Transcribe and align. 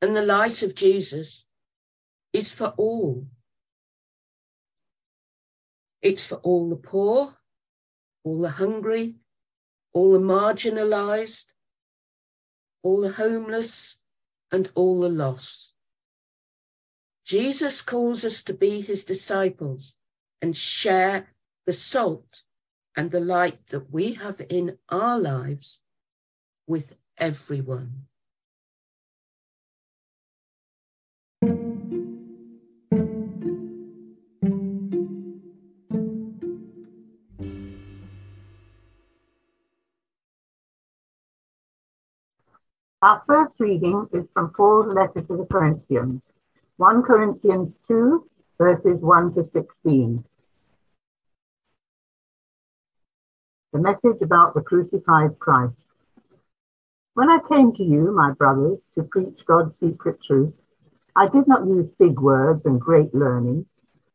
and 0.00 0.14
the 0.14 0.22
light 0.22 0.62
of 0.62 0.74
Jesus 0.74 1.46
is 2.32 2.52
for 2.52 2.68
all. 2.76 3.26
It's 6.00 6.26
for 6.26 6.36
all 6.36 6.68
the 6.68 6.76
poor, 6.76 7.34
all 8.24 8.40
the 8.40 8.50
hungry, 8.50 9.16
all 9.92 10.12
the 10.12 10.18
marginalized, 10.18 11.46
all 12.82 13.00
the 13.00 13.12
homeless, 13.12 13.98
and 14.52 14.70
all 14.74 15.00
the 15.00 15.08
lost. 15.08 15.74
Jesus 17.24 17.82
calls 17.82 18.24
us 18.24 18.42
to 18.42 18.54
be 18.54 18.80
his 18.80 19.04
disciples 19.04 19.96
and 20.40 20.56
share 20.56 21.34
the 21.66 21.72
salt 21.72 22.44
and 22.96 23.10
the 23.10 23.20
light 23.20 23.66
that 23.68 23.92
we 23.92 24.14
have 24.14 24.40
in 24.48 24.78
our 24.88 25.18
lives 25.18 25.82
with 26.66 26.94
everyone. 27.18 28.07
Our 43.00 43.22
first 43.28 43.60
reading 43.60 44.08
is 44.12 44.24
from 44.34 44.50
Paul's 44.50 44.92
letter 44.92 45.20
to 45.20 45.36
the 45.36 45.46
Corinthians, 45.48 46.20
1 46.78 47.04
Corinthians 47.04 47.76
2, 47.86 48.28
verses 48.58 49.00
1 49.00 49.34
to 49.34 49.44
16. 49.44 50.24
The 53.72 53.78
message 53.78 54.20
about 54.20 54.54
the 54.54 54.62
crucified 54.62 55.38
Christ. 55.38 55.78
When 57.14 57.30
I 57.30 57.38
came 57.48 57.72
to 57.76 57.84
you, 57.84 58.10
my 58.10 58.32
brothers, 58.32 58.80
to 58.96 59.04
preach 59.04 59.46
God's 59.46 59.78
secret 59.78 60.20
truth, 60.20 60.54
I 61.14 61.28
did 61.28 61.46
not 61.46 61.68
use 61.68 61.86
big 62.00 62.18
words 62.18 62.66
and 62.66 62.80
great 62.80 63.14
learning, 63.14 63.66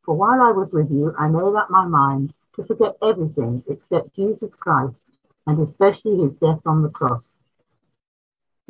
for 0.04 0.14
while 0.14 0.42
I 0.42 0.52
was 0.52 0.74
with 0.74 0.92
you, 0.92 1.16
I 1.18 1.30
made 1.30 1.56
up 1.56 1.70
my 1.70 1.86
mind 1.86 2.34
to 2.58 2.66
forget 2.66 2.98
everything 3.02 3.64
except 3.70 4.14
Jesus 4.18 4.52
Christ 4.60 5.06
and 5.48 5.62
especially 5.62 6.18
his 6.18 6.36
death 6.36 6.60
on 6.66 6.82
the 6.82 6.90
cross. 6.90 7.24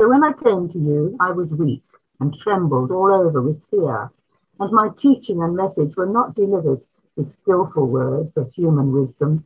So 0.04 0.10
when 0.10 0.22
I 0.22 0.34
came 0.34 0.68
to 0.68 0.78
you, 0.78 1.16
I 1.22 1.32
was 1.32 1.48
weak 1.48 1.86
and 2.20 2.36
trembled 2.36 2.92
all 2.92 3.14
over 3.14 3.42
with 3.42 3.66
fear, 3.70 4.12
and 4.60 4.72
my 4.74 4.90
teaching 4.98 5.42
and 5.42 5.56
message 5.56 5.96
were 5.96 6.06
not 6.06 6.36
delivered 6.36 6.82
with 7.16 7.40
skillful 7.40 7.88
words 7.88 8.34
of 8.36 8.52
human 8.54 8.92
wisdom, 8.92 9.46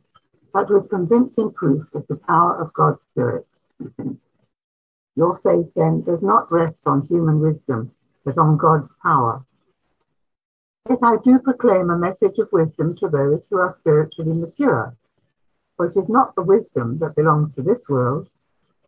but 0.52 0.68
with 0.68 0.90
convincing 0.90 1.52
proof 1.52 1.86
of 1.94 2.08
the 2.08 2.16
power 2.16 2.60
of 2.60 2.72
God's 2.72 3.00
Spirit. 3.12 3.46
Your 5.14 5.38
faith 5.44 5.72
then 5.76 6.02
does 6.02 6.24
not 6.24 6.50
rest 6.50 6.80
on 6.84 7.06
human 7.06 7.38
wisdom, 7.38 7.92
but 8.24 8.36
on 8.36 8.56
God's 8.56 8.90
power. 9.00 9.44
Yet 10.90 11.04
I 11.04 11.18
do 11.22 11.38
proclaim 11.38 11.88
a 11.88 11.96
message 11.96 12.36
of 12.40 12.48
wisdom 12.50 12.96
to 12.96 13.08
those 13.08 13.42
who 13.48 13.58
are 13.58 13.76
spiritually 13.78 14.32
mature, 14.32 14.96
for 15.76 15.86
it 15.86 15.96
is 15.96 16.08
not 16.08 16.34
the 16.34 16.42
wisdom 16.42 16.98
that 16.98 17.14
belongs 17.14 17.54
to 17.54 17.62
this 17.62 17.82
world 17.88 18.28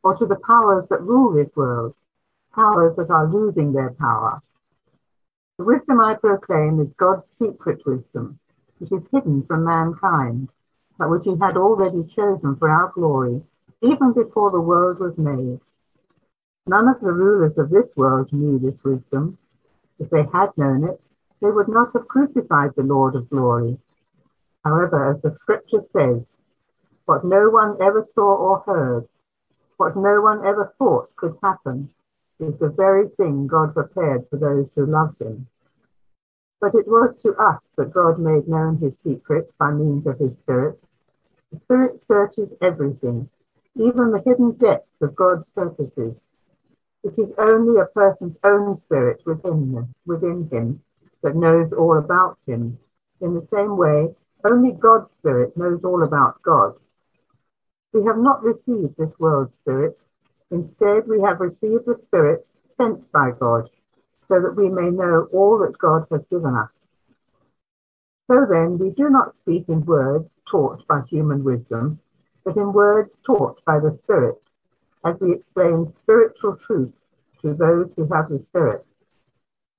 or 0.02 0.16
to 0.16 0.26
the 0.26 0.40
powers 0.46 0.86
that 0.88 1.02
rule 1.02 1.32
this 1.32 1.54
world, 1.54 1.94
powers 2.54 2.96
that 2.96 3.10
are 3.10 3.26
losing 3.26 3.72
their 3.72 3.90
power. 3.90 4.40
The 5.58 5.64
wisdom 5.64 6.00
I 6.00 6.14
proclaim 6.14 6.80
is 6.80 6.92
God's 6.94 7.28
secret 7.38 7.84
wisdom, 7.84 8.38
which 8.78 8.92
is 8.92 9.06
hidden 9.12 9.42
from 9.42 9.64
mankind, 9.64 10.48
but 10.98 11.10
which 11.10 11.24
he 11.24 11.36
had 11.40 11.56
already 11.56 12.04
chosen 12.04 12.56
for 12.56 12.70
our 12.70 12.90
glory, 12.94 13.42
even 13.82 14.12
before 14.12 14.50
the 14.50 14.60
world 14.60 14.98
was 14.98 15.18
made. 15.18 15.60
None 16.66 16.88
of 16.88 17.00
the 17.00 17.12
rulers 17.12 17.58
of 17.58 17.70
this 17.70 17.88
world 17.96 18.32
knew 18.32 18.58
this 18.58 18.82
wisdom. 18.84 19.38
If 19.98 20.10
they 20.10 20.24
had 20.32 20.56
known 20.56 20.84
it, 20.84 21.00
they 21.40 21.50
would 21.50 21.68
not 21.68 21.92
have 21.94 22.08
crucified 22.08 22.70
the 22.76 22.82
Lord 22.82 23.14
of 23.14 23.30
glory. 23.30 23.78
However, 24.64 25.10
as 25.10 25.22
the 25.22 25.34
scripture 25.40 25.82
says, 25.90 26.22
what 27.06 27.24
no 27.24 27.48
one 27.48 27.76
ever 27.82 28.06
saw 28.14 28.34
or 28.34 28.60
heard, 28.60 29.08
what 29.80 29.96
no 29.96 30.20
one 30.20 30.44
ever 30.44 30.74
thought 30.78 31.08
could 31.16 31.34
happen 31.42 31.88
is 32.38 32.54
the 32.58 32.68
very 32.68 33.08
thing 33.16 33.46
God 33.46 33.72
prepared 33.72 34.28
for 34.28 34.36
those 34.36 34.70
who 34.74 34.84
loved 34.84 35.18
him. 35.22 35.46
But 36.60 36.74
it 36.74 36.86
was 36.86 37.16
to 37.22 37.34
us 37.36 37.62
that 37.78 37.94
God 37.94 38.18
made 38.18 38.46
known 38.46 38.76
his 38.76 38.98
secret 38.98 39.50
by 39.58 39.70
means 39.70 40.06
of 40.06 40.18
his 40.18 40.36
Spirit. 40.36 40.78
The 41.50 41.60
Spirit 41.60 42.04
searches 42.04 42.52
everything, 42.60 43.30
even 43.74 44.10
the 44.10 44.20
hidden 44.22 44.52
depths 44.52 45.00
of 45.00 45.16
God's 45.16 45.48
purposes. 45.54 46.20
It 47.02 47.18
is 47.18 47.32
only 47.38 47.80
a 47.80 47.86
person's 47.86 48.36
own 48.44 48.76
spirit 48.76 49.22
within 49.24 49.72
him, 49.72 49.94
within 50.04 50.46
him 50.52 50.82
that 51.22 51.36
knows 51.36 51.72
all 51.72 51.96
about 51.96 52.36
him. 52.46 52.78
In 53.22 53.32
the 53.32 53.46
same 53.46 53.78
way, 53.78 54.14
only 54.44 54.72
God's 54.72 55.10
Spirit 55.14 55.56
knows 55.56 55.82
all 55.84 56.02
about 56.02 56.42
God. 56.42 56.74
We 57.92 58.04
have 58.04 58.18
not 58.18 58.44
received 58.44 58.96
this 58.98 59.18
world's 59.18 59.56
spirit. 59.56 59.98
Instead, 60.50 61.08
we 61.08 61.20
have 61.22 61.40
received 61.40 61.86
the 61.86 61.98
Spirit 62.06 62.46
sent 62.76 63.10
by 63.12 63.32
God, 63.32 63.68
so 64.28 64.40
that 64.40 64.54
we 64.56 64.68
may 64.68 64.90
know 64.90 65.28
all 65.32 65.58
that 65.58 65.78
God 65.78 66.06
has 66.10 66.26
given 66.26 66.54
us. 66.54 66.70
So 68.30 68.46
then, 68.48 68.78
we 68.78 68.90
do 68.90 69.10
not 69.10 69.34
speak 69.42 69.68
in 69.68 69.84
words 69.84 70.28
taught 70.48 70.86
by 70.86 71.02
human 71.08 71.42
wisdom, 71.42 72.00
but 72.44 72.56
in 72.56 72.72
words 72.72 73.16
taught 73.26 73.64
by 73.64 73.80
the 73.80 73.98
Spirit, 74.04 74.40
as 75.04 75.16
we 75.20 75.32
explain 75.32 75.86
spiritual 75.86 76.56
truth 76.56 76.94
to 77.42 77.54
those 77.54 77.90
who 77.96 78.06
have 78.12 78.28
the 78.28 78.44
Spirit. 78.50 78.86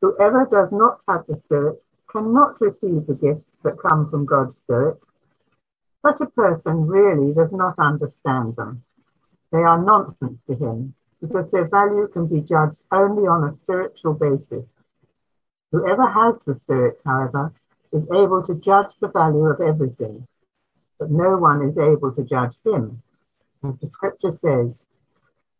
Whoever 0.01 0.47
does 0.51 0.69
not 0.71 0.99
have 1.07 1.25
the 1.27 1.37
Spirit 1.37 1.81
cannot 2.11 2.59
receive 2.59 3.07
the 3.07 3.17
gifts 3.19 3.61
that 3.63 3.79
come 3.79 4.09
from 4.09 4.25
God's 4.25 4.55
Spirit 4.65 4.99
such 6.01 6.21
a 6.21 6.25
person 6.25 6.87
really 6.87 7.33
does 7.33 7.51
not 7.51 7.77
understand 7.77 8.55
them. 8.55 8.83
They 9.51 9.59
are 9.59 9.81
nonsense 9.81 10.39
to 10.47 10.55
him 10.55 10.95
because 11.21 11.49
their 11.51 11.67
value 11.67 12.07
can 12.07 12.27
be 12.27 12.41
judged 12.41 12.81
only 12.91 13.27
on 13.27 13.43
a 13.43 13.55
spiritual 13.55 14.13
basis. 14.13 14.65
Whoever 15.71 16.07
has 16.07 16.35
the 16.45 16.55
Spirit, 16.59 16.99
however, 17.05 17.53
is 17.93 18.03
able 18.11 18.43
to 18.47 18.55
judge 18.55 18.95
the 18.99 19.09
value 19.09 19.45
of 19.45 19.61
everything, 19.61 20.27
but 20.97 21.11
no 21.11 21.37
one 21.37 21.61
is 21.61 21.77
able 21.77 22.11
to 22.13 22.23
judge 22.23 22.55
him. 22.65 23.01
As 23.63 23.77
the 23.79 23.89
scripture 23.89 24.35
says, 24.35 24.85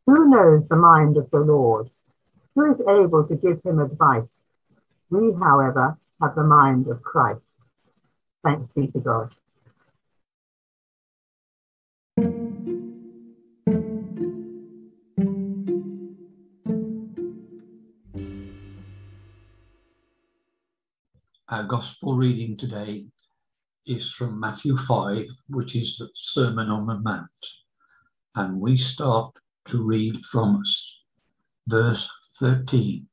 Who 0.07 0.29
knows 0.29 0.67
the 0.67 0.75
mind 0.75 1.17
of 1.17 1.29
the 1.29 1.39
Lord? 1.39 1.89
Who 2.55 2.71
is 2.73 2.81
able 2.81 3.25
to 3.27 3.35
give 3.35 3.61
him 3.63 3.79
advice? 3.79 4.41
We, 5.09 5.33
however, 5.33 5.97
have 6.21 6.35
the 6.35 6.43
mind 6.43 6.87
of 6.87 7.03
Christ. 7.03 7.41
Thanks 8.43 8.71
be 8.71 8.87
to 8.87 8.99
God. 8.99 9.35
Our 21.51 21.63
gospel 21.63 22.15
reading 22.15 22.55
today 22.55 23.07
is 23.85 24.09
from 24.13 24.39
Matthew 24.39 24.77
5, 24.77 25.25
which 25.49 25.75
is 25.75 25.97
the 25.97 26.09
Sermon 26.15 26.69
on 26.69 26.87
the 26.87 26.97
Mount. 26.99 27.27
And 28.35 28.61
we 28.61 28.77
start 28.77 29.35
to 29.65 29.83
read 29.83 30.23
from 30.23 30.61
us. 30.61 31.01
verse 31.67 32.09
13. 32.39 33.05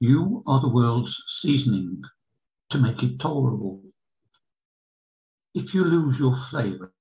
You 0.00 0.42
are 0.46 0.60
the 0.60 0.68
world's 0.68 1.16
seasoning 1.40 2.02
to 2.68 2.76
make 2.76 3.02
it 3.02 3.18
tolerable. 3.18 3.82
If 5.54 5.72
you 5.72 5.86
lose 5.86 6.18
your 6.18 6.36
flavour, 6.36 6.92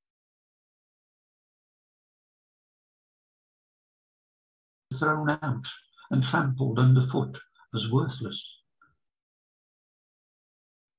thrown 4.94 5.31
out 5.31 5.68
and 6.12 6.24
trampled 6.24 6.80
underfoot 6.80 7.38
as 7.74 7.89
worthless. 7.92 8.62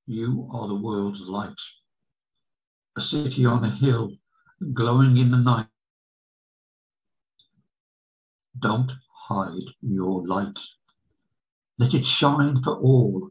You 0.07 0.49
are 0.53 0.69
the 0.69 0.75
world's 0.75 1.21
light, 1.23 1.61
a 2.97 3.01
city 3.01 3.45
on 3.45 3.65
a 3.65 3.71
hill 3.71 4.11
glowing 4.73 5.17
in 5.19 5.31
the 5.31 5.39
night. 5.39 5.67
Don't 8.59 8.91
hide 9.29 9.69
your 9.83 10.27
light. 10.27 10.59
Let 11.79 11.95
it 11.95 12.05
shine 12.05 12.63
for 12.63 12.77
all. 12.77 13.29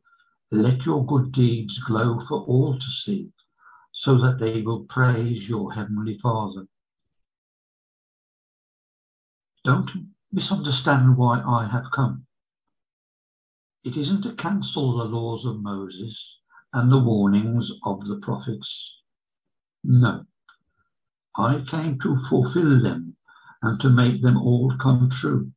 Let 0.52 0.86
your 0.86 1.06
good 1.06 1.32
deeds 1.32 1.80
glow 1.80 2.20
for 2.20 2.42
all 2.44 2.80
to 2.80 2.86
see, 2.86 3.32
so 3.92 4.18
that 4.20 4.40
they 4.40 4.62
will 4.62 4.86
praise 4.86 5.50
your 5.50 5.74
heavenly 5.74 6.18
Father. 6.20 6.66
Don't 9.66 9.92
misunderstand 10.32 11.18
why 11.18 11.42
I 11.42 11.66
have 11.68 11.90
come. 11.92 12.26
It 13.84 13.96
isn't 13.98 14.24
to 14.24 14.34
cancel 14.34 14.98
the 14.98 15.06
laws 15.06 15.46
of 15.46 15.62
Moses 15.62 16.40
and 16.74 16.92
the 16.92 17.00
warnings 17.00 17.72
of 17.84 18.06
the 18.06 18.18
prophets. 18.18 19.02
No, 19.84 20.26
I 21.38 21.64
came 21.68 22.00
to 22.00 22.22
fulfill 22.24 22.82
them 22.82 23.16
and 23.62 23.80
to 23.80 23.90
make 23.90 24.22
them 24.22 24.38
all 24.38 24.76
come 24.78 25.10
true. 25.10 25.52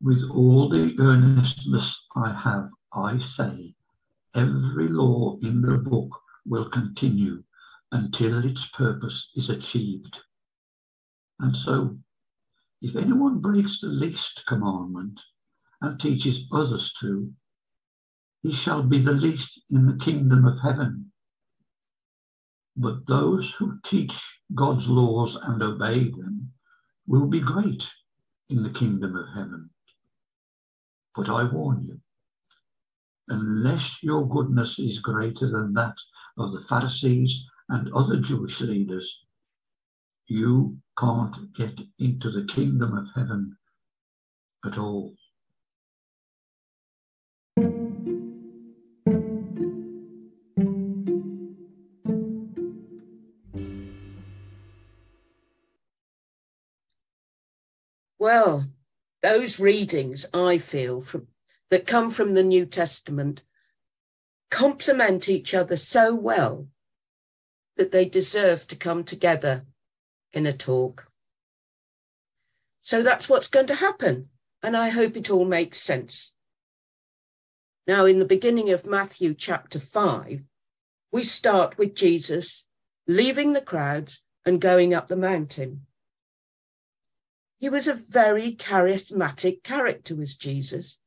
With 0.00 0.22
all 0.30 0.68
the 0.68 0.94
earnestness 0.98 2.04
I 2.16 2.32
have, 2.32 2.68
I 2.92 3.18
say, 3.18 3.74
every 4.34 4.88
law 4.88 5.36
in 5.42 5.62
the 5.62 5.78
book 5.78 6.20
will 6.44 6.68
continue 6.68 7.42
until 7.92 8.44
its 8.44 8.66
purpose 8.66 9.30
is 9.34 9.48
achieved. 9.48 10.20
And 11.42 11.56
so, 11.56 11.98
if 12.80 12.94
anyone 12.94 13.40
breaks 13.40 13.80
the 13.80 13.88
least 13.88 14.44
commandment 14.46 15.20
and 15.80 15.98
teaches 15.98 16.46
others 16.52 16.92
to, 17.00 17.34
he 18.42 18.52
shall 18.52 18.84
be 18.84 18.98
the 18.98 19.10
least 19.10 19.60
in 19.68 19.86
the 19.86 19.96
kingdom 19.96 20.44
of 20.46 20.60
heaven. 20.60 21.10
But 22.76 23.08
those 23.08 23.50
who 23.54 23.80
teach 23.84 24.40
God's 24.54 24.86
laws 24.86 25.34
and 25.34 25.60
obey 25.64 26.10
them 26.12 26.52
will 27.08 27.26
be 27.26 27.40
great 27.40 27.90
in 28.48 28.62
the 28.62 28.70
kingdom 28.70 29.16
of 29.16 29.26
heaven. 29.34 29.70
But 31.16 31.28
I 31.28 31.42
warn 31.42 31.84
you, 31.84 32.00
unless 33.28 34.00
your 34.00 34.28
goodness 34.28 34.78
is 34.78 35.00
greater 35.00 35.50
than 35.50 35.72
that 35.72 35.96
of 36.38 36.52
the 36.52 36.60
Pharisees 36.60 37.44
and 37.68 37.92
other 37.92 38.20
Jewish 38.20 38.60
leaders, 38.60 39.24
you 40.32 40.78
can't 40.98 41.36
get 41.54 41.78
into 41.98 42.30
the 42.30 42.46
kingdom 42.46 42.96
of 42.96 43.06
heaven 43.14 43.54
at 44.64 44.78
all. 44.78 45.14
Well, 58.18 58.68
those 59.20 59.60
readings 59.60 60.24
I 60.32 60.56
feel 60.56 61.02
from 61.02 61.26
that 61.68 61.86
come 61.86 62.10
from 62.10 62.32
the 62.32 62.42
New 62.42 62.64
Testament 62.64 63.42
complement 64.50 65.28
each 65.28 65.52
other 65.52 65.76
so 65.76 66.14
well 66.14 66.68
that 67.76 67.92
they 67.92 68.06
deserve 68.06 68.66
to 68.68 68.76
come 68.76 69.04
together 69.04 69.66
in 70.32 70.46
a 70.46 70.52
talk. 70.52 71.08
So 72.80 73.02
that's 73.02 73.28
what's 73.28 73.48
going 73.48 73.68
to 73.68 73.76
happen. 73.76 74.28
And 74.62 74.76
I 74.76 74.90
hope 74.90 75.16
it 75.16 75.30
all 75.30 75.44
makes 75.44 75.80
sense. 75.80 76.34
Now, 77.86 78.04
in 78.04 78.18
the 78.18 78.24
beginning 78.24 78.70
of 78.70 78.86
Matthew 78.86 79.34
chapter 79.34 79.80
5, 79.80 80.42
we 81.10 81.22
start 81.22 81.78
with 81.78 81.94
Jesus 81.94 82.66
leaving 83.06 83.52
the 83.52 83.60
crowds 83.60 84.22
and 84.46 84.60
going 84.60 84.94
up 84.94 85.08
the 85.08 85.16
mountain. 85.16 85.86
He 87.58 87.68
was 87.68 87.86
a 87.86 87.94
very 87.94 88.54
charismatic 88.54 89.62
character, 89.62 90.14
was 90.16 90.36
Jesus, 90.36 90.98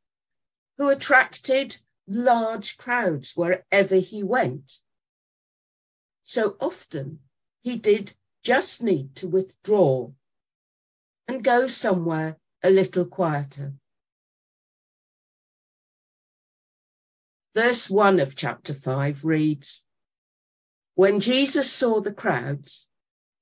who 0.78 0.90
attracted 0.90 1.78
large 2.08 2.78
crowds 2.78 3.34
wherever 3.36 3.96
he 3.96 4.24
went. 4.24 4.80
So 6.24 6.56
often 6.60 7.20
he 7.62 7.76
did 7.76 8.14
just 8.46 8.84
need 8.84 9.16
to 9.16 9.28
withdraw 9.28 10.12
and 11.28 11.44
go 11.44 11.66
somewhere 11.66 12.38
a 12.64 12.70
little 12.70 13.06
quieter. 13.06 13.74
Verse 17.56 17.90
1 17.90 18.20
of 18.20 18.36
chapter 18.36 18.76
5 18.76 19.26
reads 19.26 19.84
When 20.94 21.20
Jesus 21.20 21.72
saw 21.72 22.00
the 22.02 22.14
crowds, 22.14 22.88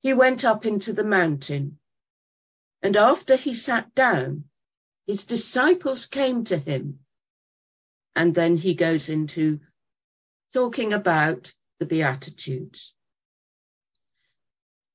he 0.02 0.14
went 0.14 0.46
up 0.46 0.66
into 0.66 0.94
the 0.94 1.04
mountain, 1.04 1.80
and 2.82 2.96
after 2.96 3.36
he 3.36 3.54
sat 3.54 3.94
down, 3.94 4.46
his 5.06 5.26
disciples 5.26 6.06
came 6.06 6.46
to 6.46 6.58
him. 6.58 7.00
And 8.16 8.36
then 8.36 8.56
he 8.58 8.74
goes 8.74 9.10
into 9.10 9.60
talking 10.54 10.94
about 10.94 11.56
the 11.80 11.86
Beatitudes. 11.86 12.94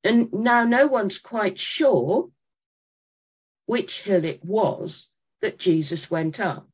And 0.05 0.33
now 0.33 0.65
no 0.65 0.87
one's 0.87 1.19
quite 1.19 1.59
sure 1.59 2.31
which 3.67 4.03
hill 4.03 4.25
it 4.25 4.45
was 4.45 5.11
that 5.43 5.59
Jesus 5.59 6.11
went 6.11 6.41
up. 6.41 6.69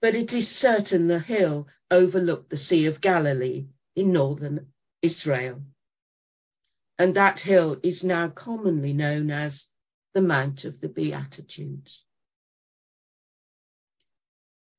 But 0.00 0.14
it 0.14 0.32
is 0.32 0.48
certain 0.48 1.08
the 1.08 1.18
hill 1.18 1.68
overlooked 1.90 2.50
the 2.50 2.56
Sea 2.56 2.86
of 2.86 3.00
Galilee 3.00 3.66
in 3.94 4.12
northern 4.12 4.66
Israel. 5.00 5.62
And 6.98 7.14
that 7.14 7.40
hill 7.40 7.78
is 7.82 8.04
now 8.04 8.28
commonly 8.28 8.92
known 8.92 9.30
as 9.30 9.68
the 10.14 10.22
Mount 10.22 10.64
of 10.64 10.80
the 10.80 10.88
Beatitudes. 10.88 12.04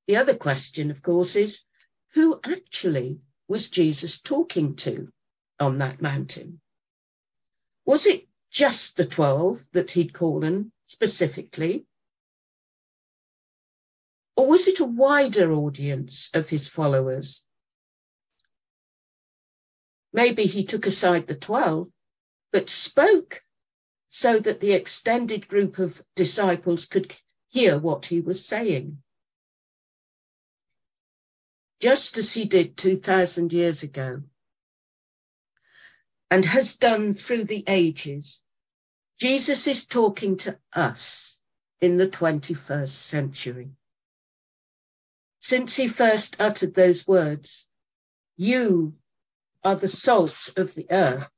The 0.07 0.15
other 0.18 0.35
question, 0.35 0.91
of 0.91 1.01
course, 1.01 1.35
is 1.35 1.62
who 2.13 2.39
actually 2.45 3.21
was 3.47 3.69
Jesus 3.69 4.19
talking 4.19 4.75
to 4.75 5.09
on 5.59 5.77
that 5.77 6.01
mountain? 6.01 6.59
Was 7.85 8.06
it 8.06 8.27
just 8.50 8.97
the 8.97 9.06
12 9.06 9.68
that 9.74 9.91
he'd 9.91 10.13
called 10.13 10.45
on 10.45 10.71
specifically? 10.85 11.85
Or 14.35 14.47
was 14.47 14.68
it 14.68 14.80
a 14.80 14.85
wider 14.85 15.51
audience 15.51 16.30
of 16.33 16.50
his 16.50 16.68
followers? 16.68 17.44
Maybe 20.12 20.45
he 20.45 20.63
took 20.63 20.85
aside 20.85 21.27
the 21.27 21.35
12, 21.35 21.88
but 22.51 22.69
spoke 22.69 23.44
so 24.07 24.39
that 24.39 24.59
the 24.59 24.74
extended 24.74 25.47
group 25.47 25.80
of 25.80 26.03
disciples 26.15 26.85
could 26.85 27.15
hear 27.50 27.80
what 27.80 28.06
he 28.06 28.21
was 28.21 28.45
saying. 28.45 29.00
Just 31.80 32.18
as 32.18 32.33
he 32.33 32.45
did 32.45 32.77
2,000 32.77 33.51
years 33.51 33.83
ago 33.83 34.21
and 36.33 36.45
has 36.45 36.75
done 36.75 37.13
through 37.13 37.44
the 37.44 37.63
ages. 37.68 38.41
Jesus 39.19 39.68
is 39.68 39.85
talking 39.85 40.35
to 40.38 40.57
us 40.74 41.38
in 41.80 41.97
the 41.97 42.07
21st 42.07 42.87
century. 42.87 43.69
Since 45.37 45.75
he 45.75 45.87
first 45.87 46.35
uttered 46.40 46.73
those 46.73 47.06
words, 47.06 47.68
you 48.35 48.95
are 49.63 49.75
the 49.75 49.87
salt 49.87 50.49
of 50.57 50.73
the 50.73 50.87
earth. 50.90 51.30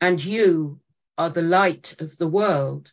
And 0.00 0.24
you 0.24 0.78
are 1.18 1.30
the 1.30 1.42
light 1.42 1.96
of 1.98 2.18
the 2.18 2.28
world. 2.28 2.92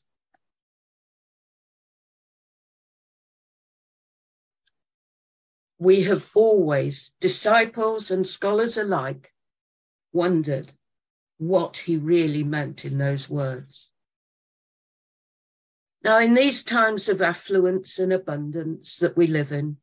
We 5.84 6.04
have 6.04 6.32
always, 6.34 7.12
disciples 7.20 8.10
and 8.10 8.26
scholars 8.26 8.78
alike, 8.78 9.34
wondered 10.14 10.72
what 11.38 11.78
he 11.78 11.98
really 11.98 12.44
meant 12.44 12.86
in 12.86 12.98
those 12.98 13.30
words. 13.30 13.92
Now, 16.04 16.20
in 16.20 16.34
these 16.34 16.64
times 16.64 17.10
of 17.10 17.22
affluence 17.22 18.00
and 18.00 18.14
abundance 18.14 18.98
that 18.98 19.18
we 19.18 19.28
live 19.28 19.52
in, 19.52 19.78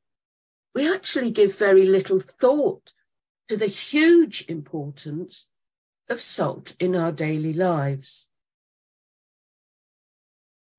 we 0.74 0.92
actually 0.92 1.30
give 1.30 1.58
very 1.58 1.84
little 1.86 2.20
thought 2.20 2.92
to 3.48 3.56
the 3.56 3.66
huge 3.66 4.44
importance 4.48 5.48
of 6.08 6.20
salt 6.20 6.76
in 6.80 6.96
our 6.96 7.12
daily 7.12 7.52
lives. 7.52 8.28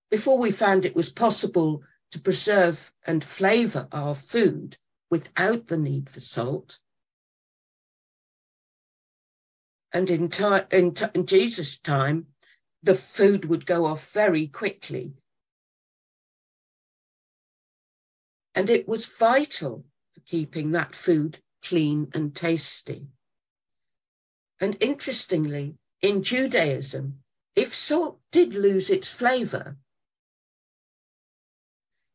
Before 0.09 0.37
we 0.37 0.51
found 0.51 0.83
it 0.83 0.95
was 0.95 1.09
possible 1.09 1.83
to 2.11 2.19
preserve 2.19 2.91
and 3.05 3.23
flavour 3.23 3.87
our 3.91 4.15
food, 4.15 4.77
without 5.11 5.67
the 5.67 5.77
need 5.77 6.09
for 6.09 6.21
salt. 6.21 6.79
And 9.93 10.09
in, 10.09 10.31
in, 10.71 10.93
t- 10.93 11.05
in 11.13 11.25
Jesus' 11.25 11.77
time, 11.77 12.27
the 12.81 12.95
food 12.95 13.45
would 13.45 13.65
go 13.65 13.85
off 13.85 14.11
very 14.11 14.47
quickly. 14.47 15.13
And 18.55 18.69
it 18.69 18.87
was 18.87 19.05
vital 19.05 19.85
for 20.13 20.21
keeping 20.21 20.71
that 20.71 20.95
food 20.95 21.39
clean 21.61 22.09
and 22.13 22.33
tasty. 22.33 23.07
And 24.61 24.77
interestingly, 24.79 25.75
in 26.01 26.23
Judaism, 26.23 27.19
if 27.55 27.75
salt 27.75 28.19
did 28.31 28.53
lose 28.53 28.89
its 28.89 29.11
flavor, 29.11 29.77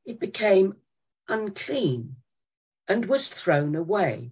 it 0.04 0.18
became 0.18 0.76
unclean 1.28 2.16
and 2.88 3.06
was 3.06 3.28
thrown 3.28 3.74
away. 3.74 4.30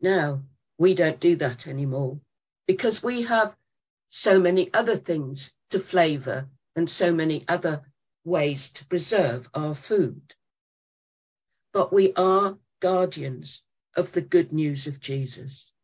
Now, 0.00 0.42
we 0.78 0.94
don't 0.94 1.20
do 1.20 1.36
that 1.36 1.66
anymore 1.66 2.20
because 2.66 3.02
we 3.02 3.22
have 3.22 3.56
so 4.08 4.38
many 4.38 4.72
other 4.72 4.96
things 4.96 5.52
to 5.70 5.78
flavour 5.78 6.48
and 6.76 6.88
so 6.90 7.12
many 7.12 7.44
other 7.48 7.82
ways 8.24 8.70
to 8.70 8.86
preserve 8.86 9.48
our 9.54 9.74
food. 9.74 10.34
But 11.72 11.92
we 11.92 12.12
are 12.14 12.58
guardians 12.80 13.64
of 13.96 14.12
the 14.12 14.20
good 14.20 14.52
news 14.52 14.86
of 14.86 15.00
Jesus. 15.00 15.74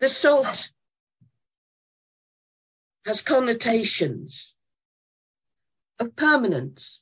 The 0.00 0.08
salt 0.08 0.72
has 3.04 3.20
connotations 3.20 4.54
of 5.98 6.16
permanence. 6.16 7.00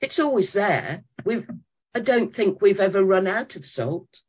It's 0.00 0.18
always 0.18 0.52
there. 0.52 1.04
We've, 1.24 1.48
I 1.94 2.00
don't 2.00 2.34
think 2.34 2.60
we've 2.60 2.80
ever 2.80 3.02
run 3.04 3.26
out 3.26 3.56
of 3.56 3.64
salt, 3.64 4.22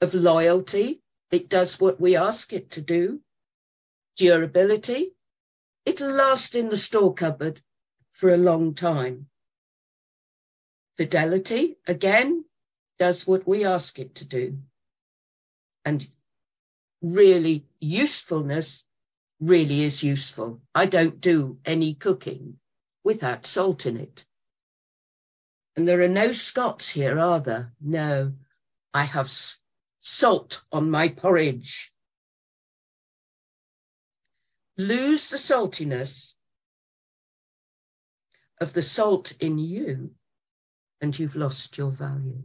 of 0.00 0.14
loyalty. 0.14 1.02
It 1.30 1.48
does 1.48 1.80
what 1.80 2.00
we 2.00 2.16
ask 2.16 2.52
it 2.52 2.70
to 2.72 2.80
do. 2.80 3.20
Durability. 4.16 5.14
It'll 5.84 6.12
last 6.12 6.54
in 6.54 6.68
the 6.68 6.76
store 6.76 7.12
cupboard 7.12 7.60
for 8.12 8.32
a 8.32 8.38
long 8.38 8.74
time. 8.74 9.26
Fidelity, 10.96 11.76
again, 11.86 12.44
does 12.98 13.26
what 13.26 13.46
we 13.46 13.64
ask 13.64 13.98
it 13.98 14.14
to 14.14 14.24
do. 14.24 14.58
And 15.84 16.06
really, 17.02 17.64
usefulness 17.80 18.84
really 19.40 19.82
is 19.82 20.04
useful. 20.04 20.60
I 20.74 20.86
don't 20.86 21.20
do 21.20 21.58
any 21.64 21.94
cooking 21.94 22.58
without 23.02 23.46
salt 23.46 23.84
in 23.84 23.96
it. 23.96 24.24
And 25.76 25.88
there 25.88 26.00
are 26.02 26.08
no 26.08 26.32
Scots 26.32 26.90
here, 26.90 27.18
are 27.18 27.40
there? 27.40 27.72
No. 27.80 28.34
I 28.92 29.04
have 29.04 29.30
salt 30.00 30.62
on 30.70 30.90
my 30.90 31.08
porridge. 31.08 31.92
Lose 34.78 35.30
the 35.30 35.36
saltiness 35.36 36.34
of 38.60 38.72
the 38.72 38.82
salt 38.82 39.32
in 39.40 39.58
you, 39.58 40.12
and 41.00 41.18
you've 41.18 41.36
lost 41.36 41.76
your 41.76 41.90
value. 41.90 42.44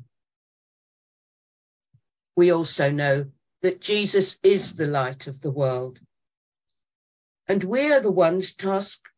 We 2.36 2.52
also 2.52 2.90
know 2.90 3.28
that 3.62 3.82
Jesus 3.82 4.40
is 4.42 4.76
the 4.76 4.88
light 4.88 5.28
of 5.28 5.42
the 5.42 5.52
world. 5.52 6.00
And 7.48 7.64
we're 7.64 8.00
the 8.00 8.12
ones 8.12 8.54
tasked 8.54 9.10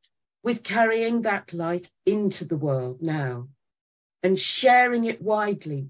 with 0.43 0.63
carrying 0.63 1.21
that 1.21 1.53
light 1.53 1.91
into 2.05 2.43
the 2.43 2.57
world 2.57 3.01
now 3.01 3.49
and 4.23 4.39
sharing 4.39 5.05
it 5.05 5.21
widely 5.21 5.89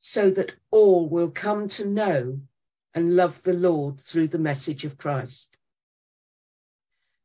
so 0.00 0.30
that 0.30 0.54
all 0.70 1.08
will 1.08 1.30
come 1.30 1.68
to 1.68 1.84
know 1.84 2.40
and 2.94 3.16
love 3.16 3.42
the 3.42 3.52
Lord 3.52 4.00
through 4.00 4.28
the 4.28 4.38
message 4.38 4.84
of 4.84 4.98
Christ. 4.98 5.56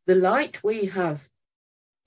The 0.05 0.15
light 0.15 0.63
we 0.63 0.86
have 0.88 1.29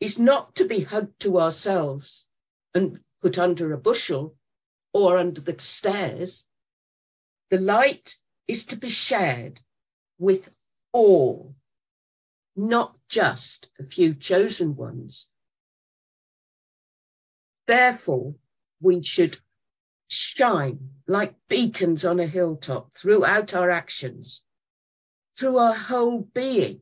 is 0.01 0.19
not 0.19 0.55
to 0.57 0.65
be 0.65 0.81
hugged 0.81 1.19
to 1.21 1.41
ourselves 1.41 2.27
and 2.75 3.01
put 3.23 3.39
under 3.39 3.73
a 3.73 3.79
bushel 3.79 4.37
or 4.93 5.17
under 5.17 5.41
the 5.41 5.59
stairs. 5.59 6.45
The 7.51 7.59
light 7.59 8.17
is 8.47 8.67
to 8.67 8.77
be 8.77 8.89
shared 8.89 9.61
with 10.19 10.51
all 10.93 11.55
not 12.55 12.97
just 13.09 13.69
a 13.79 13.85
few 13.85 14.15
chosen 14.15 14.77
ones. 14.77 15.29
Therefore, 17.67 18.35
we 18.81 19.03
should 19.03 19.39
shine 20.09 20.91
like 21.07 21.35
beacons 21.49 22.05
on 22.05 22.21
a 22.21 22.27
hilltop 22.27 22.95
throughout 22.95 23.55
our 23.55 23.71
actions, 23.71 24.45
through 25.37 25.59
our 25.59 25.75
whole 25.75 26.29
being, 26.33 26.81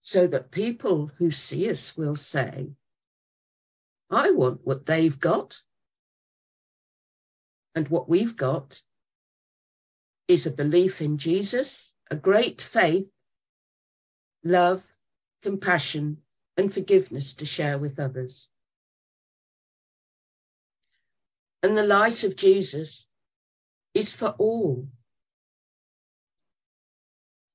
so 0.00 0.26
that 0.26 0.50
people 0.50 1.10
who 1.18 1.30
see 1.30 1.70
us 1.70 1.96
will 1.96 2.16
say, 2.16 2.68
I 4.10 4.30
want 4.30 4.60
what 4.64 4.86
they've 4.86 5.18
got. 5.18 5.62
And 7.74 7.88
what 7.88 8.08
we've 8.08 8.36
got 8.36 8.82
is 10.28 10.46
a 10.46 10.50
belief 10.50 11.00
in 11.00 11.18
Jesus, 11.18 11.94
a 12.10 12.16
great 12.16 12.60
faith, 12.60 13.10
love, 14.44 14.94
compassion, 15.42 16.18
and 16.56 16.72
forgiveness 16.72 17.34
to 17.34 17.46
share 17.46 17.78
with 17.78 17.98
others. 17.98 18.48
And 21.64 21.78
the 21.78 21.82
light 21.82 22.24
of 22.24 22.36
Jesus 22.36 23.06
is 23.94 24.12
for 24.12 24.34
all. 24.36 24.86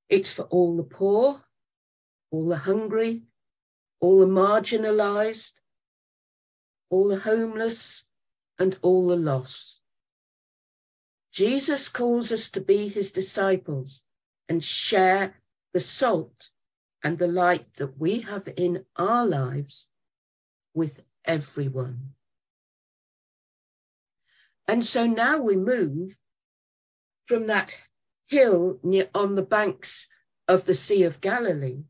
It's 0.08 0.32
for 0.32 0.46
all 0.46 0.76
the 0.76 0.82
poor, 0.82 1.44
all 2.32 2.48
the 2.48 2.56
hungry, 2.56 3.22
all 4.00 4.18
the 4.18 4.26
marginalized, 4.26 5.60
all 6.90 7.06
the 7.06 7.20
homeless, 7.20 8.06
and 8.58 8.76
all 8.82 9.06
the 9.06 9.14
lost. 9.14 9.80
Jesus 11.30 11.88
calls 11.88 12.32
us 12.32 12.50
to 12.50 12.60
be 12.60 12.88
his 12.88 13.12
disciples 13.12 14.02
and 14.48 14.64
share 14.64 15.36
the 15.72 15.78
salt 15.78 16.50
and 17.04 17.20
the 17.20 17.28
light 17.28 17.74
that 17.76 17.96
we 17.96 18.22
have 18.22 18.48
in 18.56 18.86
our 18.96 19.24
lives 19.24 19.86
with 20.74 21.04
everyone. 21.24 22.14
And 24.70 24.86
so 24.86 25.04
now 25.04 25.36
we 25.36 25.56
move 25.56 26.16
from 27.26 27.48
that 27.48 27.76
hill 28.28 28.78
near, 28.84 29.10
on 29.12 29.34
the 29.34 29.42
banks 29.42 30.06
of 30.46 30.64
the 30.64 30.74
Sea 30.74 31.02
of 31.02 31.20
Galilee 31.20 31.82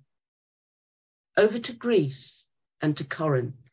over 1.36 1.58
to 1.58 1.74
Greece 1.74 2.46
and 2.80 2.96
to 2.96 3.04
Corinth. 3.04 3.70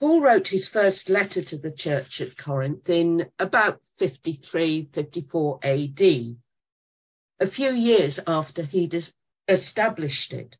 Paul 0.00 0.20
wrote 0.20 0.48
his 0.48 0.68
first 0.68 1.08
letter 1.08 1.40
to 1.40 1.56
the 1.56 1.70
church 1.70 2.20
at 2.20 2.36
Corinth 2.36 2.90
in 2.90 3.30
about 3.38 3.80
53, 3.96 4.90
54 4.92 5.60
AD 5.62 6.02
a 7.40 7.46
few 7.46 7.72
years 7.72 8.20
after 8.26 8.64
he'd 8.64 9.02
established 9.48 10.34
it. 10.34 10.58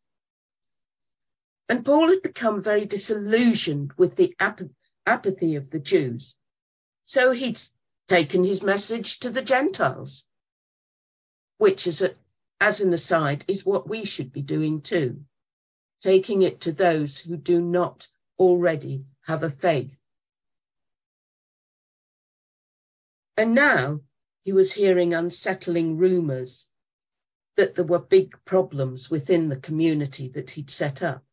And 1.68 1.84
Paul 1.84 2.08
had 2.08 2.22
become 2.22 2.62
very 2.62 2.86
disillusioned 2.86 3.92
with 3.98 4.16
the 4.16 4.34
ap- 4.40 4.62
apathy 5.08 5.56
of 5.56 5.70
the 5.70 5.78
Jews. 5.78 6.36
So 7.04 7.32
he'd 7.32 7.58
taken 8.06 8.44
his 8.44 8.62
message 8.62 9.18
to 9.20 9.30
the 9.30 9.42
Gentiles, 9.42 10.24
which, 11.56 11.86
as, 11.86 12.02
a, 12.02 12.10
as 12.60 12.80
an 12.80 12.92
aside, 12.92 13.44
is 13.48 13.66
what 13.66 13.88
we 13.88 14.04
should 14.04 14.32
be 14.32 14.42
doing 14.42 14.80
too, 14.80 15.22
taking 16.00 16.42
it 16.42 16.60
to 16.60 16.72
those 16.72 17.20
who 17.20 17.36
do 17.36 17.60
not 17.60 18.08
already 18.38 19.04
have 19.26 19.42
a 19.42 19.50
faith. 19.50 19.98
And 23.36 23.54
now 23.54 24.00
he 24.44 24.52
was 24.52 24.72
hearing 24.72 25.14
unsettling 25.14 25.96
rumours 25.96 26.66
that 27.56 27.74
there 27.74 27.84
were 27.84 27.98
big 27.98 28.36
problems 28.44 29.10
within 29.10 29.48
the 29.48 29.56
community 29.56 30.28
that 30.28 30.50
he'd 30.50 30.70
set 30.70 31.02
up. 31.02 31.24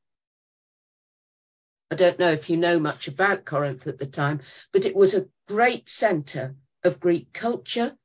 I 1.91 1.95
don't 1.95 2.19
know 2.19 2.31
if 2.31 2.49
you 2.49 2.57
know 2.57 2.79
much 2.79 3.07
about 3.07 3.45
Corinth 3.45 3.87
at 3.87 3.97
the 3.97 4.07
time, 4.07 4.41
but 4.71 4.85
it 4.85 4.95
was 4.95 5.13
a 5.13 5.27
great 5.47 5.87
centre 5.87 6.55
of 6.83 6.99
Greek 6.99 7.31
culture. 7.33 7.97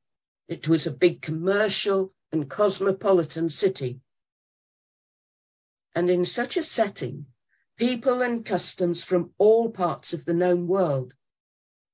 It 0.48 0.68
was 0.68 0.86
a 0.86 0.90
big 0.90 1.22
commercial 1.22 2.12
and 2.32 2.48
cosmopolitan 2.48 3.48
city. 3.48 4.00
And 5.94 6.10
in 6.10 6.24
such 6.24 6.56
a 6.56 6.62
setting, 6.62 7.26
people 7.76 8.22
and 8.22 8.44
customs 8.44 9.02
from 9.02 9.30
all 9.38 9.70
parts 9.70 10.12
of 10.12 10.24
the 10.24 10.34
known 10.34 10.66
world 10.66 11.14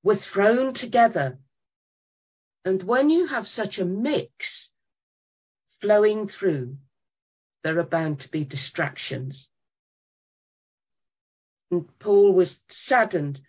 were 0.03 0.17
thrown 0.17 0.73
together 0.73 1.39
and 2.67 2.83
when 2.83 3.11
you 3.11 3.29
have 3.29 3.47
such 3.47 3.79
a 3.79 3.85
mix 3.85 4.73
flowing 5.69 6.27
through, 6.27 6.79
there 7.63 7.79
are 7.79 7.85
bound 7.85 8.19
to 8.21 8.29
be 8.29 8.45
distractions. 8.45 9.51
And 11.77 11.99
Paul 11.99 12.33
was 12.33 12.59
saddened 12.71 13.43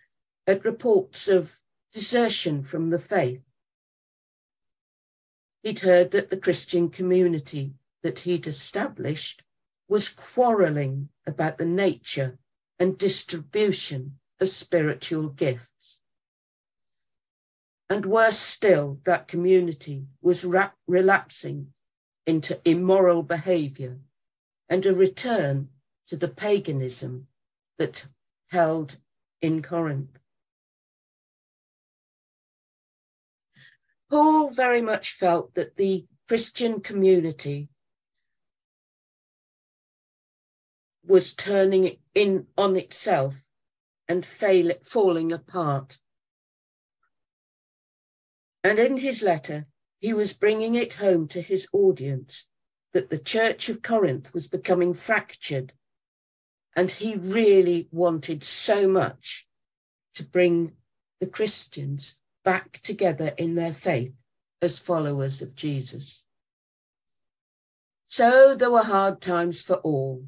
at 0.46 0.62
reports 0.62 1.28
of 1.28 1.62
desertion 1.94 2.62
from 2.62 2.90
the 2.90 2.98
faith. 2.98 3.40
He'd 5.62 5.78
heard 5.78 6.10
that 6.10 6.28
the 6.28 6.36
Christian 6.36 6.90
community 6.90 7.72
that 8.02 8.18
he'd 8.20 8.46
established 8.46 9.42
was 9.88 10.10
quarrelling 10.10 11.08
about 11.26 11.56
the 11.56 11.64
nature 11.64 12.38
and 12.78 12.98
distribution 12.98 14.18
of 14.40 14.50
spiritual 14.50 15.30
gifts. 15.30 16.00
And 17.88 18.04
worse 18.04 18.38
still, 18.38 19.00
that 19.06 19.26
community 19.26 20.04
was 20.20 20.44
rap- 20.44 20.76
relapsing 20.86 21.72
into 22.26 22.60
immoral 22.66 23.22
behavior 23.22 24.00
and 24.68 24.84
a 24.84 24.92
return 24.92 25.70
to 26.08 26.16
the 26.18 26.28
paganism 26.28 27.26
that 27.78 28.06
held 28.48 28.96
in 29.40 29.62
Corinth. 29.62 30.18
Paul 34.10 34.48
very 34.48 34.80
much 34.80 35.12
felt 35.12 35.54
that 35.54 35.76
the 35.76 36.06
Christian 36.28 36.80
community 36.80 37.68
was 41.04 41.32
turning 41.32 41.96
in 42.14 42.46
on 42.56 42.76
itself 42.76 43.48
and 44.08 44.24
fail, 44.24 44.72
falling 44.82 45.32
apart. 45.32 45.98
And 48.64 48.78
in 48.78 48.98
his 48.98 49.22
letter, 49.22 49.66
he 49.98 50.12
was 50.12 50.32
bringing 50.32 50.74
it 50.74 50.94
home 50.94 51.26
to 51.28 51.40
his 51.40 51.68
audience 51.72 52.48
that 52.92 53.10
the 53.10 53.18
Church 53.18 53.68
of 53.68 53.82
Corinth 53.82 54.32
was 54.32 54.48
becoming 54.48 54.94
fractured. 54.94 55.72
And 56.76 56.90
he 56.90 57.16
really 57.16 57.88
wanted 57.90 58.44
so 58.44 58.88
much 58.88 59.46
to 60.14 60.24
bring 60.24 60.72
the 61.20 61.26
Christians 61.26 62.14
back 62.44 62.80
together 62.82 63.32
in 63.36 63.54
their 63.54 63.72
faith 63.72 64.12
as 64.62 64.78
followers 64.78 65.42
of 65.42 65.54
Jesus. 65.54 66.26
So 68.06 68.54
there 68.56 68.70
were 68.70 68.84
hard 68.84 69.20
times 69.20 69.62
for 69.62 69.76
all. 69.76 70.24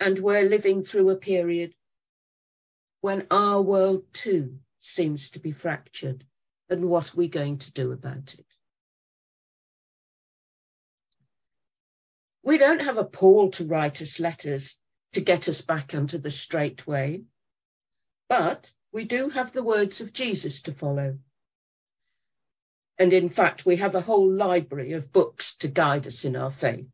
And 0.00 0.18
we're 0.18 0.48
living 0.48 0.82
through 0.82 1.10
a 1.10 1.16
period 1.16 1.74
when 3.00 3.26
our 3.30 3.62
world 3.62 4.04
too 4.12 4.58
seems 4.80 5.30
to 5.30 5.38
be 5.38 5.52
fractured. 5.52 6.24
And 6.68 6.88
what 6.88 7.14
are 7.14 7.16
we 7.16 7.28
going 7.28 7.58
to 7.58 7.72
do 7.72 7.92
about 7.92 8.34
it? 8.34 8.46
We 12.42 12.58
don't 12.58 12.82
have 12.82 12.98
a 12.98 13.04
Paul 13.04 13.50
to 13.52 13.64
write 13.64 14.02
us 14.02 14.18
letters 14.18 14.80
to 15.12 15.20
get 15.20 15.48
us 15.48 15.60
back 15.60 15.94
onto 15.94 16.18
the 16.18 16.30
straight 16.30 16.86
way, 16.86 17.24
but 18.28 18.72
we 18.92 19.04
do 19.04 19.28
have 19.30 19.52
the 19.52 19.62
words 19.62 20.00
of 20.00 20.12
Jesus 20.12 20.60
to 20.62 20.72
follow. 20.72 21.18
And 22.98 23.12
in 23.12 23.28
fact, 23.28 23.64
we 23.64 23.76
have 23.76 23.94
a 23.94 24.02
whole 24.02 24.30
library 24.30 24.92
of 24.92 25.12
books 25.12 25.54
to 25.56 25.68
guide 25.68 26.06
us 26.06 26.24
in 26.24 26.36
our 26.36 26.50
faith. 26.50 26.86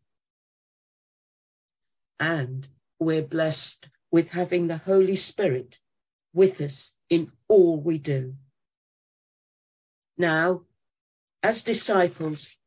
And 2.21 2.69
we're 2.99 3.23
blessed 3.23 3.89
with 4.11 4.31
having 4.31 4.67
the 4.67 4.79
Holy 4.79 5.17
Spirit 5.17 5.79
with 6.33 6.61
us 6.61 6.93
in 7.09 7.31
all 7.47 7.81
we 7.81 7.99
do. 7.99 8.35
Now, 10.17 10.63
as 11.43 11.63
disciples, 11.63 12.58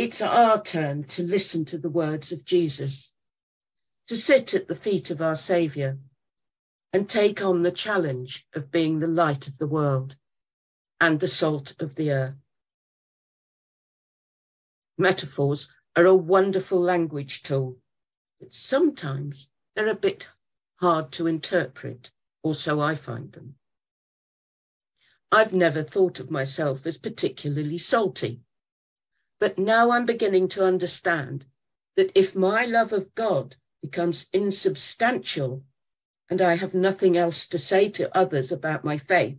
it's 0.00 0.22
our 0.22 0.62
turn 0.62 1.04
to 1.04 1.22
listen 1.22 1.62
to 1.62 1.76
the 1.76 1.90
words 1.90 2.32
of 2.32 2.42
Jesus, 2.42 3.12
to 4.08 4.16
sit 4.16 4.54
at 4.54 4.66
the 4.66 4.74
feet 4.74 5.10
of 5.10 5.20
our 5.20 5.34
Saviour 5.34 5.98
and 6.90 7.06
take 7.06 7.44
on 7.44 7.60
the 7.60 7.70
challenge 7.70 8.46
of 8.54 8.70
being 8.70 9.00
the 9.00 9.06
light 9.06 9.46
of 9.46 9.58
the 9.58 9.66
world 9.66 10.16
and 11.02 11.20
the 11.20 11.28
salt 11.28 11.74
of 11.78 11.96
the 11.96 12.10
earth. 12.10 12.34
Metaphors 14.96 15.70
are 15.94 16.06
a 16.06 16.14
wonderful 16.14 16.80
language 16.80 17.42
tool, 17.42 17.76
but 18.40 18.54
sometimes 18.54 19.50
they're 19.76 19.86
a 19.86 19.94
bit 19.94 20.30
hard 20.76 21.12
to 21.12 21.26
interpret, 21.26 22.10
or 22.42 22.54
so 22.54 22.80
I 22.80 22.94
find 22.94 23.32
them. 23.32 23.56
I've 25.30 25.52
never 25.52 25.82
thought 25.82 26.20
of 26.20 26.30
myself 26.30 26.86
as 26.86 26.96
particularly 26.96 27.76
salty, 27.76 28.40
but 29.40 29.58
now 29.58 29.90
I'm 29.90 30.06
beginning 30.06 30.48
to 30.50 30.64
understand 30.64 31.46
that 31.96 32.12
if 32.14 32.36
my 32.36 32.66
love 32.66 32.92
of 32.92 33.14
God 33.14 33.56
becomes 33.82 34.28
insubstantial 34.32 35.64
and 36.28 36.40
I 36.40 36.54
have 36.54 36.74
nothing 36.74 37.16
else 37.16 37.48
to 37.48 37.58
say 37.58 37.88
to 37.90 38.16
others 38.16 38.52
about 38.52 38.84
my 38.84 38.98
faith, 38.98 39.38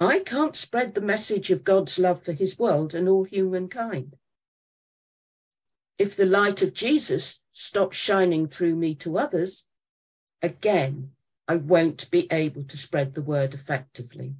I 0.00 0.20
can't 0.20 0.56
spread 0.56 0.94
the 0.94 1.00
message 1.00 1.50
of 1.50 1.64
God's 1.64 1.98
love 1.98 2.22
for 2.22 2.32
his 2.32 2.58
world 2.58 2.94
and 2.94 3.08
all 3.08 3.24
humankind. 3.24 4.16
If 5.98 6.16
the 6.16 6.26
light 6.26 6.62
of 6.62 6.74
Jesus 6.74 7.40
stops 7.50 7.96
shining 7.96 8.48
through 8.48 8.74
me 8.74 8.94
to 8.96 9.18
others, 9.18 9.66
again, 10.42 11.12
I 11.48 11.56
won't 11.56 12.10
be 12.10 12.26
able 12.30 12.64
to 12.64 12.76
spread 12.76 13.14
the 13.14 13.22
word 13.22 13.54
effectively. 13.54 14.34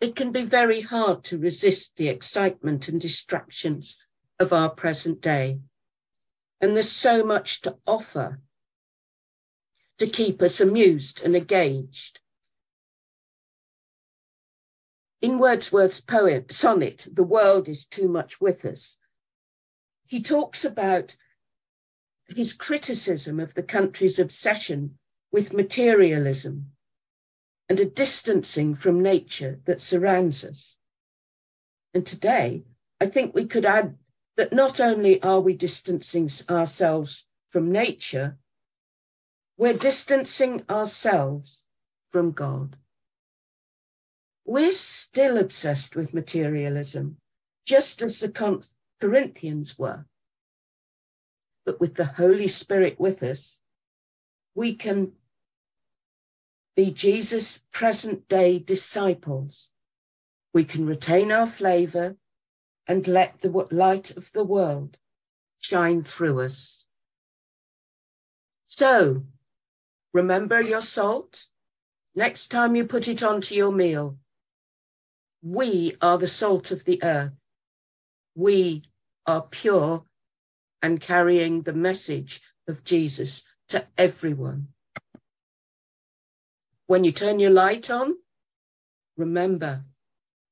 It 0.00 0.14
can 0.14 0.30
be 0.32 0.44
very 0.44 0.82
hard 0.82 1.24
to 1.24 1.38
resist 1.38 1.96
the 1.96 2.08
excitement 2.08 2.88
and 2.88 3.00
distractions 3.00 3.96
of 4.38 4.52
our 4.52 4.70
present 4.70 5.20
day 5.20 5.60
and 6.60 6.74
there's 6.74 6.90
so 6.90 7.24
much 7.24 7.60
to 7.62 7.76
offer 7.86 8.40
to 9.98 10.06
keep 10.06 10.42
us 10.42 10.60
amused 10.60 11.22
and 11.24 11.34
engaged. 11.36 12.20
In 15.22 15.38
Wordsworth's 15.38 16.00
poem, 16.00 16.44
sonnet, 16.50 17.08
The 17.10 17.22
World 17.22 17.68
is 17.68 17.86
Too 17.86 18.08
Much 18.08 18.40
With 18.40 18.64
Us, 18.64 18.98
he 20.06 20.22
talks 20.22 20.64
about 20.64 21.16
his 22.28 22.52
criticism 22.52 23.40
of 23.40 23.54
the 23.54 23.62
country's 23.62 24.18
obsession 24.18 24.98
with 25.32 25.52
materialism 25.52 26.72
and 27.68 27.80
a 27.80 27.84
distancing 27.84 28.74
from 28.74 29.02
nature 29.02 29.60
that 29.64 29.80
surrounds 29.80 30.44
us. 30.44 30.76
And 31.92 32.06
today, 32.06 32.64
I 33.00 33.06
think 33.06 33.34
we 33.34 33.46
could 33.46 33.64
add 33.64 33.96
that 34.36 34.52
not 34.52 34.80
only 34.80 35.22
are 35.22 35.40
we 35.40 35.54
distancing 35.54 36.30
ourselves 36.48 37.26
from 37.50 37.72
nature, 37.72 38.36
we're 39.56 39.72
distancing 39.72 40.62
ourselves 40.68 41.64
from 42.10 42.30
God. 42.30 42.76
We're 44.44 44.72
still 44.72 45.38
obsessed 45.38 45.96
with 45.96 46.14
materialism, 46.14 47.16
just 47.64 48.02
as 48.02 48.20
the 48.20 48.60
Corinthians 49.00 49.78
were. 49.78 50.04
But 51.64 51.80
with 51.80 51.94
the 51.94 52.04
Holy 52.04 52.46
Spirit 52.46 53.00
with 53.00 53.22
us, 53.22 53.60
we 54.54 54.74
can 54.74 55.12
be 56.76 56.90
Jesus' 56.90 57.60
present 57.72 58.28
day 58.28 58.58
disciples. 58.58 59.70
We 60.52 60.64
can 60.64 60.86
retain 60.86 61.32
our 61.32 61.46
flavor 61.46 62.16
and 62.86 63.08
let 63.08 63.40
the 63.40 63.48
light 63.70 64.14
of 64.16 64.30
the 64.32 64.44
world 64.44 64.98
shine 65.58 66.02
through 66.02 66.40
us. 66.40 66.86
So, 68.66 69.24
remember 70.12 70.60
your 70.60 70.82
salt 70.82 71.46
next 72.14 72.48
time 72.48 72.76
you 72.76 72.84
put 72.84 73.08
it 73.08 73.22
onto 73.22 73.54
your 73.54 73.72
meal. 73.72 74.18
We 75.42 75.96
are 76.02 76.18
the 76.18 76.28
salt 76.28 76.70
of 76.70 76.84
the 76.84 77.02
earth. 77.02 77.32
We 78.34 78.84
are 79.26 79.42
pure 79.42 80.04
and 80.82 81.00
carrying 81.00 81.62
the 81.62 81.72
message 81.72 82.42
of 82.68 82.84
Jesus 82.84 83.44
to 83.68 83.86
everyone. 83.96 84.68
When 86.86 87.04
you 87.04 87.12
turn 87.12 87.40
your 87.40 87.50
light 87.50 87.90
on, 87.90 88.16
remember 89.16 89.84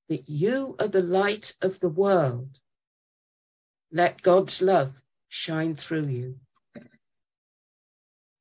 that 0.08 0.28
you 0.28 0.76
are 0.78 0.88
the 0.88 1.02
light 1.02 1.54
of 1.62 1.80
the 1.80 1.88
world. 1.88 2.58
Let 3.92 4.22
God's 4.22 4.60
love 4.60 5.02
shine 5.28 5.76
through 5.76 6.06
you. 6.06 6.36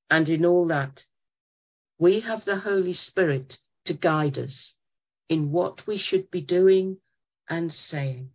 And 0.10 0.28
in 0.30 0.46
all 0.46 0.68
that, 0.68 1.06
we 1.98 2.22
have 2.22 2.46
the 2.46 2.58
Holy 2.58 2.94
Spirit 2.94 3.60
to 3.86 3.94
guide 3.94 4.38
us 4.38 4.76
in 5.30 5.52
what 5.52 5.88
we 5.88 5.98
should 5.98 6.30
be 6.30 6.42
doing 6.42 6.98
and 7.50 7.72
saying. 7.72 8.30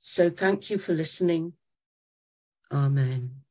So 0.00 0.30
thank 0.30 0.70
you 0.70 0.78
for 0.78 0.92
listening. 0.92 1.54
Amen. 2.70 3.45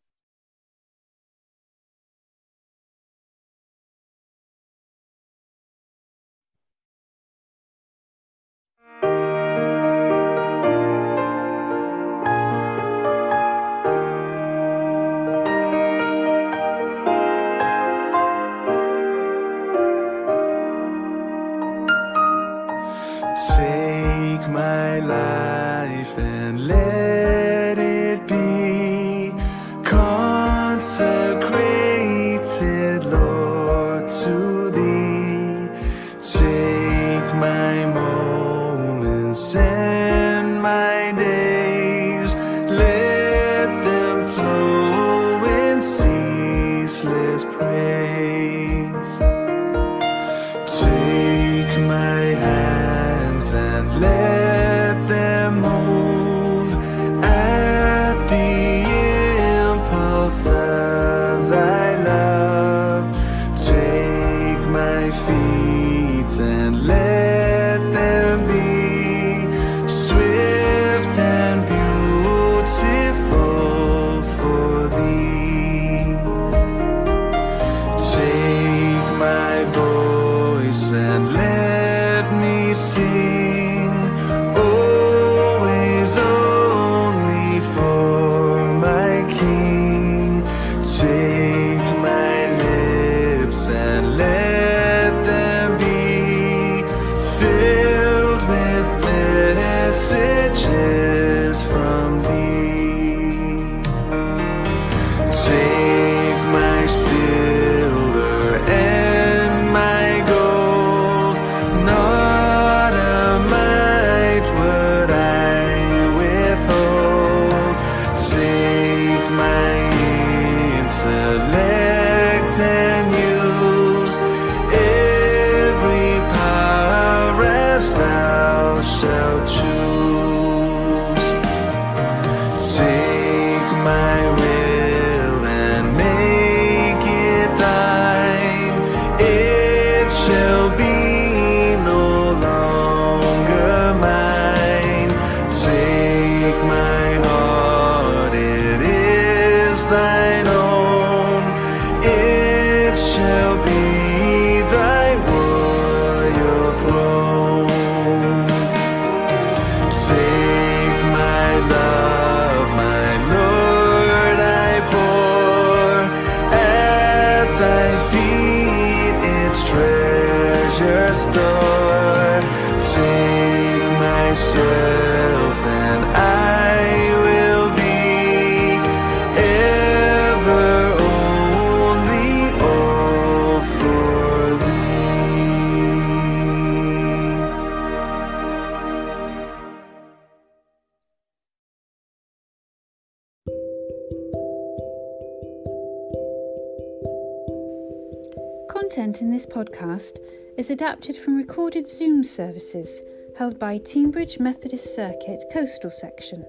Podcast 199.76 200.20
is 200.58 200.70
adapted 200.70 201.18
from 201.18 201.36
recorded 201.36 201.86
Zoom 201.86 202.24
services 202.24 203.02
held 203.38 203.60
by 203.60 203.78
Teignbridge 203.78 204.40
Methodist 204.40 204.96
Circuit 204.96 205.44
Coastal 205.52 205.90
Section. 205.90 206.46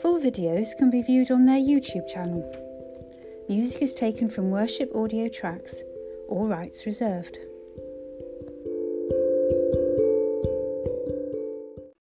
Full 0.00 0.18
videos 0.18 0.68
can 0.78 0.90
be 0.90 1.02
viewed 1.02 1.30
on 1.30 1.44
their 1.44 1.58
YouTube 1.58 2.08
channel. 2.08 2.50
Music 3.46 3.82
is 3.82 3.92
taken 3.92 4.30
from 4.30 4.50
worship 4.50 4.90
audio 4.94 5.28
tracks, 5.28 5.82
all 6.28 6.48
rights 6.48 6.86
reserved. 6.86 7.38